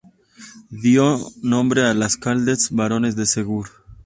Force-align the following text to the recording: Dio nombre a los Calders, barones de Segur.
Dio 0.71 1.19
nombre 1.43 1.83
a 1.85 1.93
los 1.93 2.17
Calders, 2.17 2.71
barones 2.71 3.15
de 3.15 3.27
Segur. 3.27 3.69